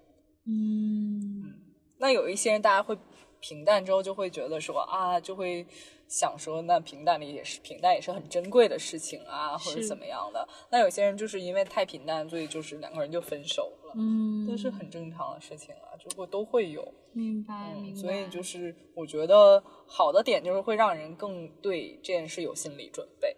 [0.48, 1.54] 嗯，
[1.98, 2.98] 那有一些人，大家会
[3.42, 5.68] 平淡之后就会觉得说啊，就会
[6.12, 10.46] 想说，那平淡里也是平淡，也是很珍贵的事情啊，或者怎么样的。
[10.70, 16.86] 那有些人就是因为太平淡，所以就是两个人就分手了，嗯，都是很正常的事情啊，就会都会有。
[17.14, 18.02] 明白明嗯，白。
[18.02, 23.34] 所以就是我觉得好的点就是会让人更对这件事有心理准备，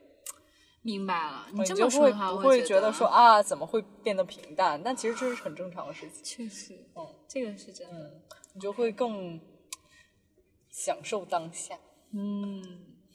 [0.81, 1.45] 明白了。
[1.53, 4.81] 你你这就会么说的话，不我会觉得得说啊怎么会变得平淡？
[4.83, 7.99] 但其实这是很正常的事情，确实，嗯这个是真的。
[7.99, 8.21] 嗯，
[8.55, 9.39] 你就会更
[10.71, 11.77] 享受当下。
[12.13, 12.61] 嗯，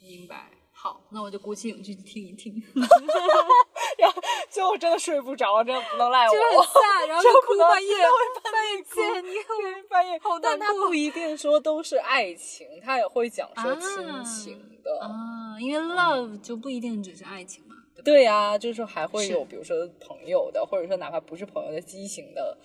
[0.01, 0.51] 明白。
[0.71, 2.53] 好，那我就鼓起勇气去听一听，
[3.97, 6.63] 然后 最后真的睡不着，真的不能赖我 就很我。
[6.65, 15.01] sad，然后哭半夜会半夜见你对半夜好难但他不一定说都是爱情，他也会讲说啊亲情的。
[15.01, 22.57] 啊，因为 love 就不一定只是爱情嘛，对呀、就是还会有，比如说朋友的，或者说哪怕不是朋友的激情的，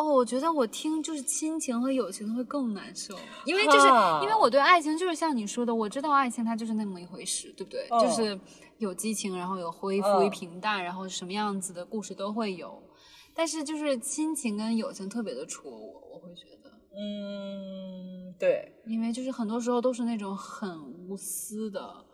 [0.00, 7.86] 哦，我觉得我听就是亲情和友情会更难受，因为就是啊因为我对爱情就是像你说的，我知道爱情它就是那么一回事，对不对？
[7.90, 8.40] 嗯就是
[8.78, 12.82] 有激情，然后有恢复、于平淡，然后什么样子的故事都会有。
[13.34, 22.04] 但是就是亲情跟友情特别的戳我，我会觉得，嗯，对，因为就是很多时候都是那种很无私的，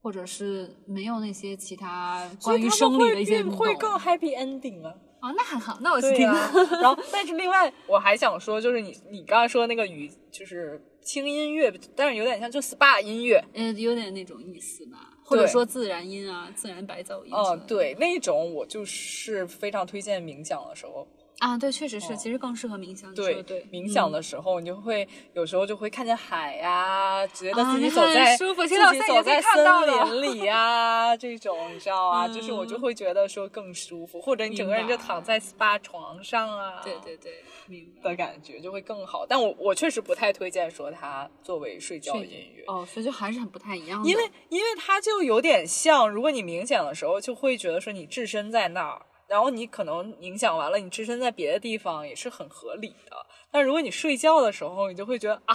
[0.00, 4.94] 或者是没有那些其他关于生理的一些会更 happy ending 啊。
[5.20, 6.16] 啊，那还好，那我去听。
[6.16, 6.50] 对呀、
[6.80, 13.42] 然后，但是另外 我还想说，就是你你刚才说那个语，就是轻音乐，但是有点像就 SPA 音乐。
[13.54, 17.32] 嗯，有点那种意思吧，或者说自然音啊，自然白噪音。
[17.34, 21.06] 嗯，，对，那种我就是非常推荐冥想的时候
[21.38, 23.14] 啊，对，确实是，其实更适合冥想。
[23.14, 32.26] 对对，冥想嗯的时候，你就会有时候就会看见海呀、觉得啊自己走在、舒服自己走在森林里呀、这种你知道吗？
[32.26, 38.10] 就是我就嗯会觉得说更舒服，或者你整个人就躺在 SPA 床上啊，对对对，明白。
[38.10, 39.24] 的感觉就会更好。
[39.24, 42.64] 但我我确实不太推荐说它作为睡觉睡音乐。
[42.66, 44.08] 哦，所以就还是很不太一样的。
[44.08, 53.16] 因为因为它就有点像，如果你冥想的时候，就会觉得说你置身在那儿，然后你可能影响完了，你置身在别的地方也是很合理的。
[53.50, 55.54] 但如果你睡觉的时候，你就会觉得啊，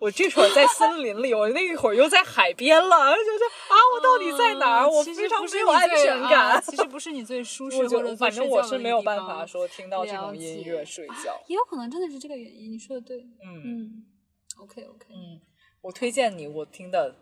[0.00, 4.84] 我这会儿在森林里，我那一会儿又在海边了，就觉得啊，我到底在哪儿？
[4.84, 6.60] 嗯我非常没有安全感。
[6.62, 11.40] 其实不是你最舒适我就或者最反正我是没有办法说听到这种音乐睡觉。
[11.46, 12.72] 也有可能真的是这个原因。
[12.72, 14.04] 你说的对，嗯嗯
[14.58, 15.40] ，OK OK，嗯，
[15.82, 17.14] 我推荐你，我听的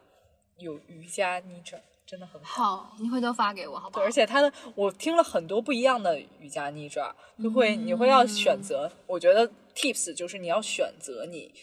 [0.58, 1.80] 有瑜伽 Nidra，
[2.12, 2.76] 真的很好。
[2.76, 4.04] 好，你回头发给我好不对，好？
[4.04, 7.10] 而且他的我听了很多不一样的瑜伽 Nidra，
[7.42, 8.92] 就会、你会要选择。
[9.06, 11.54] 我觉得 tips 就是你要选择你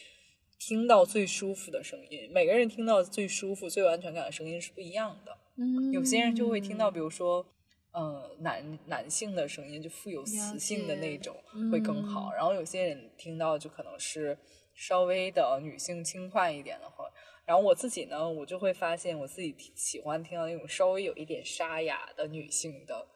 [0.57, 2.27] 听到最舒服的声音。
[2.33, 5.37] 每个人听到最舒服、最有安全感的声音是不一样的。
[5.57, 7.45] 嗯，有些人就会听到，比如说。
[7.91, 11.35] 呃，男男性的声音就富有磁性的那种
[11.71, 14.37] 会更好，嗯然后有些人听到就可能是
[14.75, 17.05] 稍微的女性轻快一点的话，
[17.49, 23.07] 然后我自己呢，我就会发现我自己喜欢听到那种稍微有一点沙哑的女性的，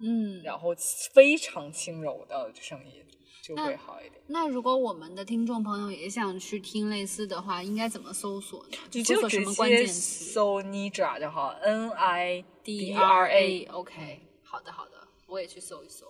[0.00, 0.68] 嗯，然后
[1.12, 3.04] 非常轻柔的声音
[3.42, 4.22] 就会好一点。
[4.28, 9.02] 那如果我们的听众朋友也想去听类似的话，应该怎么搜索呢？
[9.02, 14.92] 搜索什么关键接词搜 Nidra 就好，N I？D R R A A OK，好的好的，
[15.26, 16.06] 我也去搜一搜。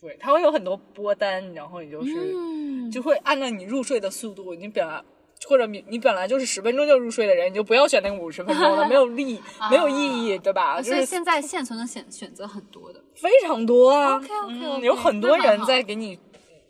[0.00, 5.04] 对，它会有很多波单，然后你就是、嗯，就会按照你入睡的速度，你本来
[5.46, 10.78] 或者你你本来就是十分钟就入睡的人，你就不要选那个五十分钟的，没有利， 没有意义，对吧？
[10.78, 13.00] 就是所以现在现存的选选择很多的。
[13.14, 16.18] 非常多啊 OK，OK，OK，嗯有很多人在给你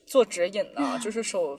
[0.07, 1.57] 做指引呢， 就是手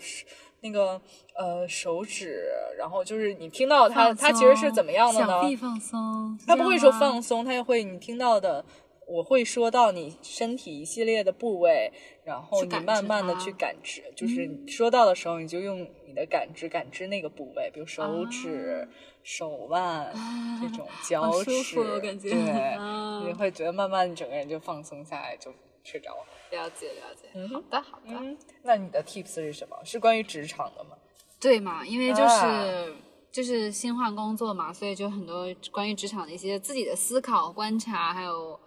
[0.61, 0.99] 那个
[1.37, 2.43] 呃手指，
[2.77, 8.63] 然后就是你听到它放它其实是怎么样的呢放松，他不会说放松，他也会你听到的，
[9.09, 11.91] 我会说到你身体一系列的部位，
[12.23, 18.87] 然后你慢慢的去感知，就是你说到的时候，你就用你的感知感知那个部位，比如手指、
[19.23, 20.13] 手腕、
[20.61, 25.51] 这种 脚趾，服感觉对，啊你会觉得慢慢你整个人就放松下来，就
[25.83, 26.25] 睡着了。
[26.51, 27.27] 了解了解。
[27.33, 29.75] 嗯好的好的，嗯，那你的 tips 是什么？
[29.83, 30.91] 是关于职场的吗？
[31.39, 31.85] 对嘛？
[31.85, 32.85] 因为就是、啊
[33.31, 38.59] 就是新换工作嘛，所以就很多关于职场的一些自己的思考、观察，还有，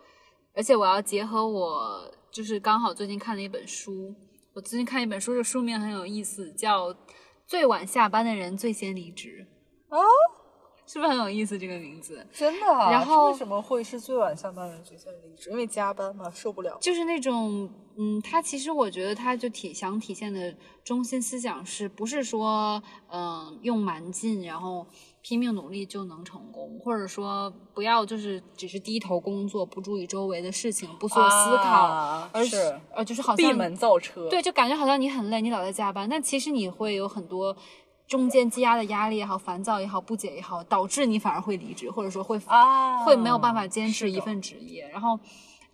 [0.55, 4.15] 而且我要结合我就是刚好最近看了一本书，
[4.53, 6.91] 我最近看一本书，这个书名很有意思，叫
[7.47, 9.47] 《最晚下班的人最先离职》。
[9.97, 10.03] 哦，
[10.87, 12.27] 是不是很有意思这个名字？
[12.33, 12.91] 真的、啊？
[12.91, 15.51] 然后为什么会是最晚下班的人最先离职？
[15.51, 16.77] 因为加班嘛，受不了。
[16.81, 24.87] 就是那种，嗯，他其实我觉得他就体想体现的中心思想是不是说，嗯、用蛮劲，然后
[25.23, 32.57] 拼命努力就能成功，或者说不要就是只是低头工作，不注意周围的事情，不做思考，啊而是
[32.93, 34.29] 呃，就是好像闭门造车。
[34.29, 37.57] 对，就感觉好像你很累，你老在加班，但其实你会有很多
[38.09, 44.89] 中间积压的压力也好、烦躁也好、不解也好，导致你反而会离职，或者说会啊，会没有办法坚持一份职业。
[44.89, 45.19] 然后，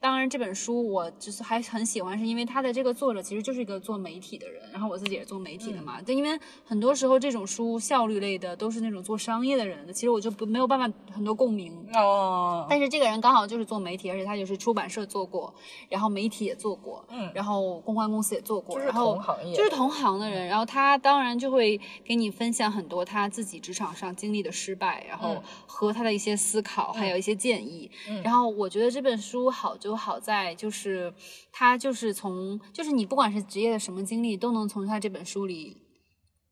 [0.00, 6.00] 当然这本书我就是还很喜欢，是因为它的这个作者其实就是一个做媒体的人，然后我自己也是做媒体的嗯嘛。
[6.00, 11.76] 对，因为很多时候这种书效率类的都是那种做商业的人的，其实我就不没有办法很多共鸣。
[11.94, 15.52] 哦，但是这个人刚好就是做媒体，而且他就是出版社做过，
[15.88, 27.90] 然后媒体也做过，嗯然后公关公司也做过，就是然后同行业就是同行的人，然后他当然就会给你分享很多他自己职场上经历的失败，然后嗯和他的一些思考，还有一些建议。
[28.08, 31.12] 嗯然后我觉得这本书好就好在就是
[31.52, 35.82] 他就是从就是你不管是职业的什么经历，都能从他这本书里。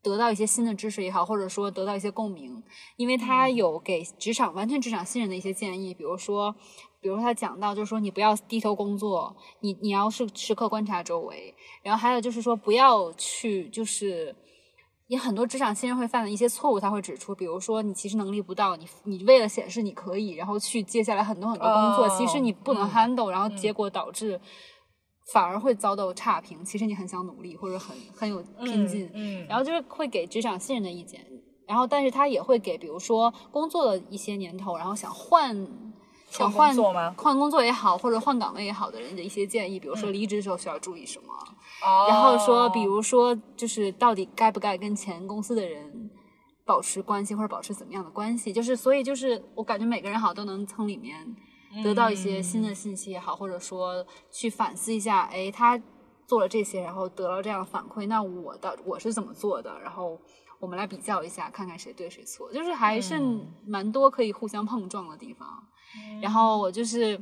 [0.03, 2.63] 得到一些新的知识也好，或者说得到一些共鸣，
[2.95, 6.55] 因为他有给职场完全职场新人的一些建议，比如说，
[7.01, 14.37] 比如说他讲到就是说你不要低头工作，你你要是时刻观察周围，然后还有就是说不要去就是。
[15.09, 24.41] 也很多职场新人会犯的一些错误，他会指出，比如说你其实能力不到，你你为了显示你可以，然后去接下来很多很多工作，哦其实你不能嗯 handle，、然后结果导致
[25.33, 26.65] 反而会遭到差评。
[26.65, 31.25] 其实你很想努力，或者很很有拼劲，嗯，然后就是会给职场新人的意见，
[31.69, 35.57] 然后但是他也会给，比如说工作的一些年头，然后想换
[36.39, 41.33] 想换换工作吗换工作也好，或者换岗位也好的人的一些建议，比如嗯说离职的时候需要注意什么，
[41.85, 46.11] 哦然后说，比如说就是到底该不该跟前公司的人
[46.65, 51.37] 保持关系，或者保持怎么样的关系，就是所以就是我感觉每个人好像都能从里面
[51.85, 55.81] 得到一些新的信息也好，或者说去反思一下，哎，他
[56.27, 59.79] 做了这些，然后得到这样的反馈，那我到我是怎么做的？
[59.81, 60.19] 然后
[60.59, 65.47] 我们来比较一下，看看谁对谁错，就是还是嗯蛮多可以互相碰撞的地方。
[66.21, 67.21] 然后我就是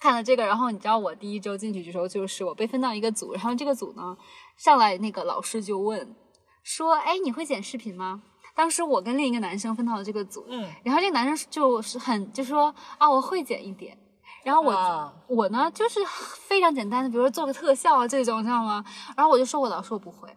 [0.00, 4.16] 看了这个，然后你知道我第一周进去的时候，就是我被分到一个组，然后这个组呢
[4.56, 6.14] 上来那个老师就问
[6.62, 8.22] 说：“哎，你会剪视频吗？”
[8.56, 13.98] 当时我跟另一个男生分到了这个组，嗯然后这个男生就是很就说啊，我会剪一点。
[14.44, 15.98] 然后我、啊我呢就是
[16.46, 18.84] 非常简单的，比如说做个特效啊这种，你知道吗？
[19.16, 20.28] 然后我就说我老师我不会，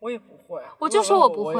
[0.00, 1.54] 我也不会，我就说我不会，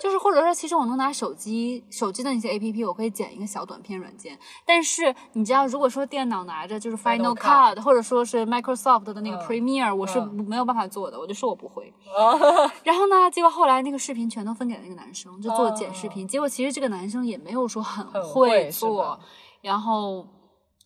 [0.00, 4.38] 就是或者说其实我能拿手机手机的那些 A P P，我可以剪一个小短片软件。
[4.64, 11.92] 但是你知道，如果说电脑拿着就是 Final Cut 或者说是 Microsoft 的那个嗯 Premiere，、我是嗯没有办法做的，我就说我不会。
[12.16, 12.32] 啊，
[12.82, 16.26] 然后呢，结果后来那个视频全都分给了那个男生，就做剪视哦频。
[16.26, 19.18] 结果其实这个男生也没有说很很会做吧，
[19.60, 20.26] 然后。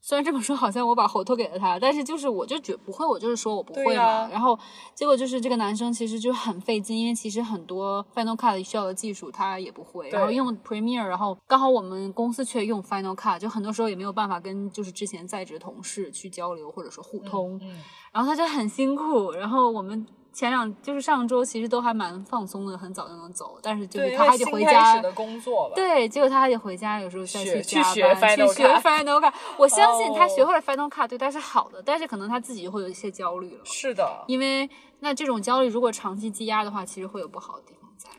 [0.07, 4.28] 虽然这么说，好像我把活托给了他，但是就是我就觉不会，我就是说我不会嘛。
[4.28, 4.59] 然后
[4.94, 17.59] 结果就是这个男生其实就很费劲，因为其实很多 Final Cut 需要的技术他也不会，然后用 Premiere，然后刚好我们公司却用 Final Cut，就很多时候也没有办法跟就是之前在职同事去交流或者说互通。
[17.62, 17.82] 嗯，
[18.12, 25.03] 然后他就很辛苦，然后我们前两就是上周其实都还蛮放松的，很早就能走，但是就，是他还得回家开始。
[25.03, 29.32] 的工作吧，对，结果他还得回家，有时候再去学班 Final 去学 Final Cut。
[29.57, 34.68] 我相信他哦学会了 Final Cut 对他是好的，但是可能他自己就会有一些焦虑了，是的，因为
[34.99, 38.11] 那这种焦虑如果长期积压的话，其实会有不好的地方在。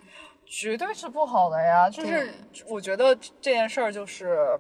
[0.46, 1.90] 绝对是不好的呀。
[1.90, 2.34] 就是
[2.70, 4.58] 我觉得这件事儿就是，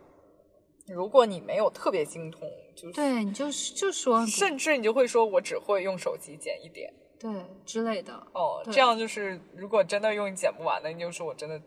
[0.87, 2.41] 如果你没有特别精通，
[2.75, 6.91] 就是对你就是就说甚至你就会说我只会用手机剪一点。
[7.25, 11.59] 对之类的，哦，这样就是，如果真的用剪不完的，你就说我真的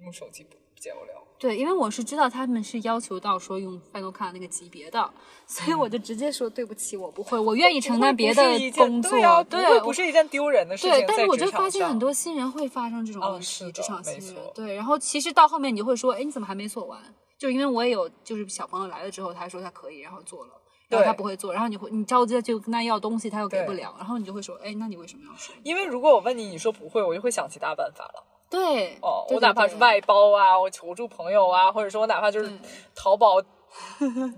[0.00, 1.10] 用手机不剪不了。
[1.40, 5.12] 对，因为我是知道他们是要求到说用 Final Cut 那个级别的，
[5.44, 8.42] 所以我就直接说对不起，我不会，我愿意承担别的
[8.76, 9.10] 工作。
[9.10, 10.92] 对呀、不对会不是一件丢人的事情。
[10.92, 14.20] 对，但是我就发现很多新人会发生这种问题，职场新。
[14.20, 17.02] 人对，然后其实到后面你就会说，哎，你怎么还没做完？
[17.36, 20.52] 就因为我也有，就是小朋友来了之后，他说他可以，然后做了。
[20.92, 25.54] 然后对他不会做，然后你会你着急的就跟他要东西，他又给不了，然后你就会说，哎，那你为什么要说？
[25.62, 28.24] 因为如果我问你，你说不会，我就会想其他办法了。
[28.50, 32.52] 对，哦，对我哪怕是，外包啊，我求助朋友啊，或者说我哪怕就是
[32.94, 33.40] 淘宝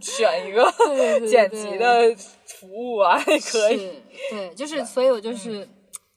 [0.01, 0.65] 选一个
[1.27, 2.15] 剪辑的
[2.47, 4.03] 服务啊，也可以。
[4.31, 5.69] 对，就是，所以我就是，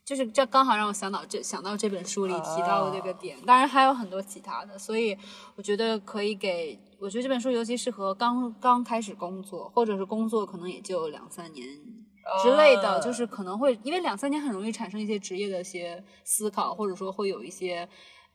[0.07, 5.17] 就是这刚好让我想到这想到这本书里提到的这个点，当然还有很多其他的，所以
[5.57, 11.67] 我觉得可以给，我觉得这本书尤其适合刚刚开始工作，或者是工作可能也就两三年
[12.41, 17.89] 之类的，啊就是可能会因为两三年很容易产生一些职业的一些思考，或者说会有一些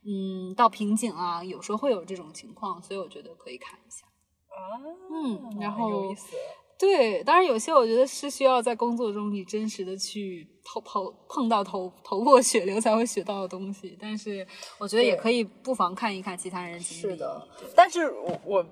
[0.04, 4.04] 嗯到瓶颈啊，有时候会有这种情况，所以我觉得可以看一下。
[4.52, 4.76] 啊，
[5.10, 6.36] 嗯然很有后意思。
[6.78, 14.46] 对，当然有些我觉得是需要在工作中你真实的去头头碰到头头破血流才会学到的东西，但是
[14.78, 17.00] 我觉得也可以不妨看一看其他人经历。
[17.00, 18.66] 是的，但是我我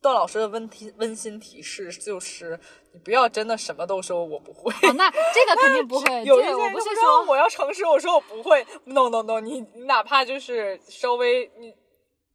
[0.00, 2.58] 段老师的温提温馨提示就是，
[2.92, 4.72] 你不要真的什么都说我不会。
[4.88, 8.64] 哦，那这个肯定不会， 有一些我不是说我要诚实，我说我不会。
[8.84, 11.74] No No No，你你哪怕就是稍微你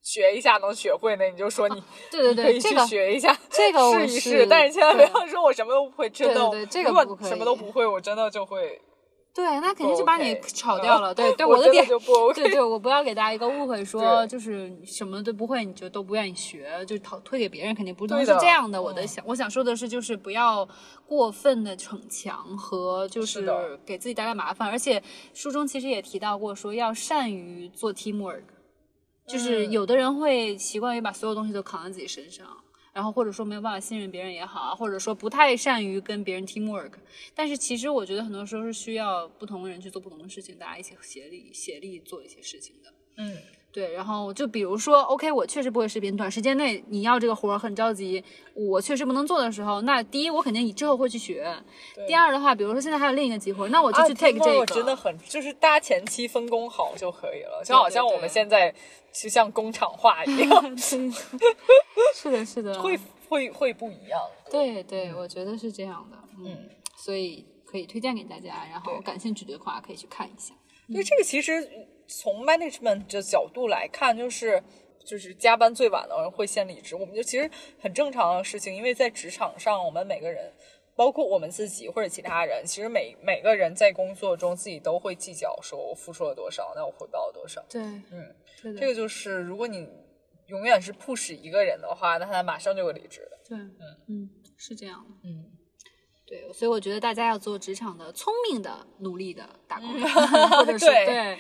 [0.02, 4.20] 学一下能学会呢，你就说你对对对可以，去对这个学一下， 这个我试一试。
[4.20, 6.34] 是但是千万不要说我什么都不会，真的。
[6.50, 8.82] 对对对这个如果什么都不会，我真的就会。
[9.34, 11.16] 对，那肯定就把你炒掉了。
[11.16, 18.82] 对对， 我的的点就不 OK 对对，我不要给大家一个误会，说对就是什么都不会，你就都不愿意学，就推推给别人，肯定不能对是这样的。
[18.82, 20.68] 我的嗯想我想说的是，就是不要
[21.08, 23.48] 过分的逞强和就是
[23.86, 24.70] 给自己带来麻烦。
[24.70, 25.02] 而且
[25.34, 28.44] 书中其实也提到过，说要善于做 teamwork，
[29.32, 32.46] 就是嗯有的人会习惯于把所有东西都扛在自己身上。
[32.94, 36.92] 然后或者说没有办法信任别人也好啊，或者说不太善于跟别人 teamwork，
[37.34, 42.94] 但是其实我觉得很多时候是需要不同的人去做不同的事情，大家一起协力协力做一些事情的。
[43.16, 43.38] 嗯，
[43.74, 48.22] 对，然后就比如说，OK，我确实不会视频，短时间内你要这个活儿很着急，
[48.54, 51.50] 我确实不能做的时候，那第一我肯定之后会去学，
[52.06, 54.52] 第二的话，比如说现在还有另一个机会，那我就去 take 这个。
[54.52, 58.74] 啊我真的很就是大家前期分工好就可以了，就好像我们现在
[59.14, 63.00] 就像工厂化一样， 是的，是的， 会
[63.30, 64.20] 会会不一样。
[64.52, 70.54] 对对，我觉得是这样的，嗯，嗯所以可以推荐给大家，然后感兴趣的话可以去看一下。
[70.88, 71.66] 因为这个其实
[72.12, 74.62] 从 management 的角度来看，就是
[75.06, 77.50] 就是加班最晚的人会先离职，我们就其实
[77.80, 80.52] 很正常的事情，因为在职场上，我们每个人。
[80.94, 87.64] 包括我们自己或者其他人，其实每每个人在工作中自己都会计较，说我付出了多少，那我回报了多少。
[87.70, 88.36] 对，嗯，
[88.78, 89.88] 这个就是如果你
[90.48, 93.40] 永远是 push 一个人的话，那他马上就会离职的。
[93.48, 93.72] 对，嗯
[94.10, 95.16] 嗯，是这样的。
[95.24, 95.50] 嗯，
[96.28, 100.08] 对，所以我觉得大家要做职场的聪明的、努力的打工人，
[100.50, 101.40] 或者是 对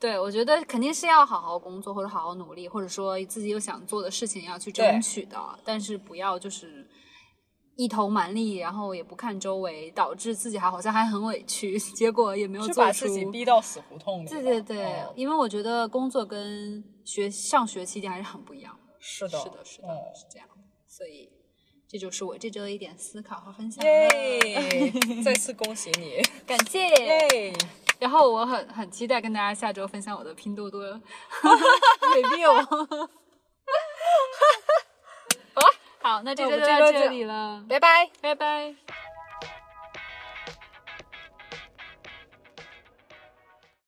[0.00, 0.18] 对。
[0.18, 6.88] 我觉得肯定是要好好工作，或者好好努力，或者说自己有想做的事情要去争取的，但是不要就是
[7.76, 12.80] 一头蛮力，然后也不看周围，导致自己还好像还很委屈， 结果也没有做出。
[12.80, 14.28] 把自己逼到死胡同里。
[14.28, 18.94] 对对对，嗯因为我觉得工作跟学上学期间还是很不一样的。
[19.00, 20.54] 是的，是的，是的，嗯是这样的。
[20.88, 21.30] 所以
[21.88, 23.84] 这就是我这周的一点思考和分享。
[23.84, 24.92] 耶！
[25.24, 26.80] 再次恭喜你，感谢。
[26.88, 27.54] 耶！
[27.98, 30.84] 然后我很很期待跟大家下周分享我的拼多多
[32.14, 33.08] review。
[36.00, 38.08] 好，那这那我周就到这里了，拜拜。
[38.20, 38.74] 拜拜。